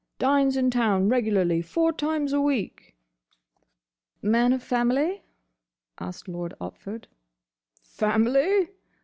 [0.17, 2.95] Dines in town regularly four times a week."
[4.19, 5.21] "Man of family?"
[5.99, 7.03] asked Lord Otford.
[7.83, 8.69] "Family?"